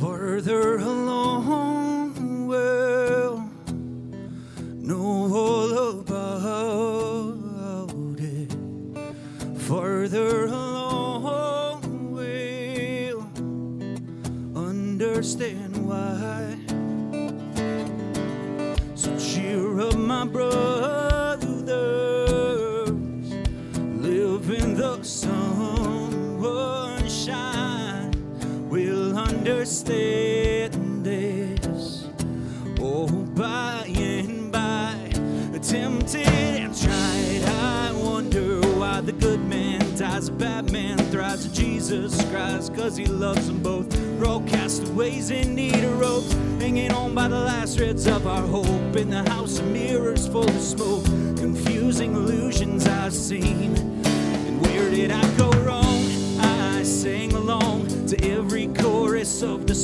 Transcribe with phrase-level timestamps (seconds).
[0.00, 3.50] Farther along, well,
[4.60, 7.40] know all about
[8.18, 8.52] it.
[9.60, 13.26] Farther along, well,
[14.54, 16.58] understand why.
[18.94, 20.55] So cheer up, my brothers,
[29.86, 32.08] this.
[32.80, 35.10] Oh, by and by,
[35.62, 37.42] tempted and tried.
[37.44, 43.06] I wonder why the good man dies, a bad man thrives, Jesus cries, cause he
[43.06, 43.86] loves them both.
[44.26, 48.96] All castaways in need of ropes, hanging on by the last threads of our hope.
[48.96, 51.04] In the house of mirrors full of smoke,
[51.36, 53.76] confusing illusions I've seen.
[53.76, 55.85] And where did I go wrong?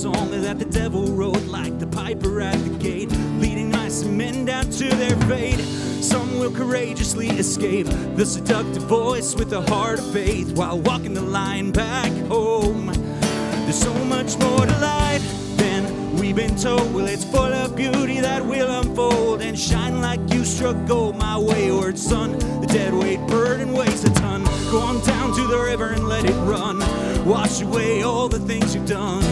[0.02, 3.08] Song that the devil wrote, like the piper at the gate,
[3.38, 5.60] leading and men down to their fate.
[6.02, 7.86] Some will courageously escape
[8.16, 12.86] the seductive voice with a heart of faith while walking the line back home.
[12.86, 15.22] There's so much more to life
[15.56, 16.92] than we've been told.
[16.92, 21.38] Well, it's full of beauty that will unfold and shine like you struck gold, my
[21.38, 22.32] wayward son.
[22.60, 24.42] The dead weight burden weighs a ton.
[24.72, 26.80] Go on down to the river and let it run.
[27.24, 29.22] Wash away all the things you've done.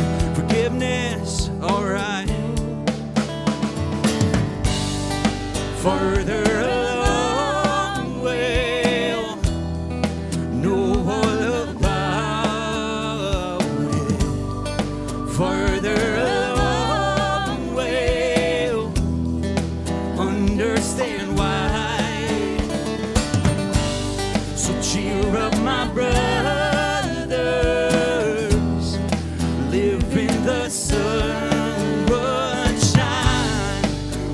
[0.71, 2.31] Forgiveness, alright.
[5.83, 9.37] Further along, well,
[10.53, 11.41] know all
[11.73, 13.63] about
[13.95, 14.23] it.
[15.37, 18.93] Further along, well,
[20.21, 21.99] understand why.
[24.55, 26.30] So cheer up, my brothers,
[29.81, 31.01] live in the sunshine.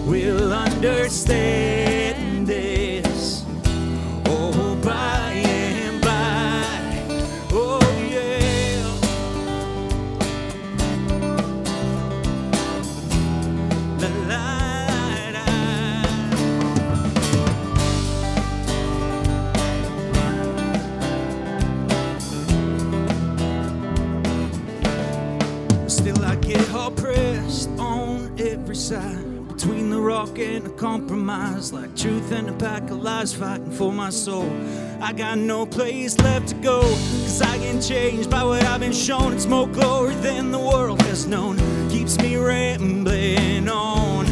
[0.05, 3.45] We'll understand this.
[4.27, 6.65] Oh, by and by.
[7.53, 7.81] Oh,
[8.11, 8.83] yeah.
[28.77, 33.91] Between the rock and the compromise, like truth and a pack of lies fighting for
[33.91, 34.53] my soul.
[35.01, 38.93] I got no place left to go, cause I get changed by what I've been
[38.93, 39.33] shown.
[39.33, 41.57] It's more glory than the world has known.
[41.89, 44.27] Keeps me rambling on,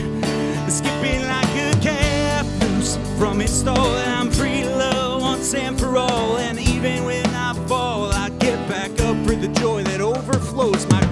[0.68, 3.96] skipping like a calf loose from its stall.
[3.96, 6.36] And I'm free love once and for all.
[6.36, 11.03] And even when I fall, I get back up for the joy that overflows my.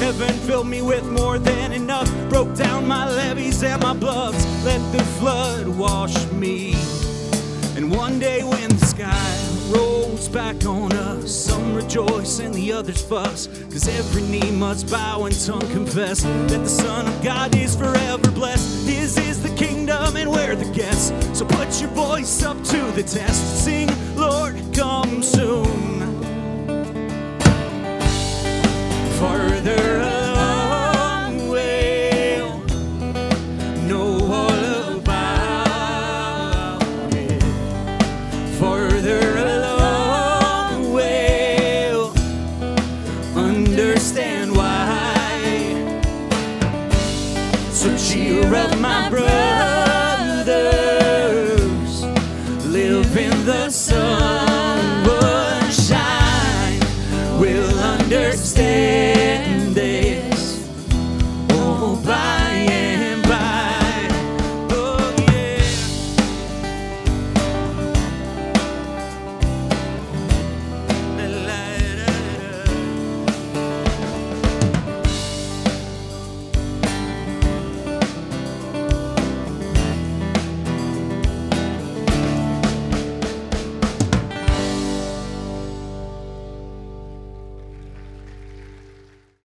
[0.00, 2.10] Heaven filled me with more than enough.
[2.30, 4.46] Broke down my levees and my bluffs.
[4.64, 6.74] Let the flood wash me.
[7.76, 13.02] And one day when the sky rolls back on us, some rejoice and the others
[13.02, 13.46] fuss.
[13.70, 18.30] Cause every knee must bow and tongue confess that the Son of God is forever
[18.30, 18.88] blessed.
[18.88, 21.12] His is the kingdom and we're the guests.
[21.38, 23.64] So put your voice up to the test.
[23.64, 25.90] Sing, Lord, come soon.
[29.20, 29.89] Further
[48.54, 49.49] up, my brother.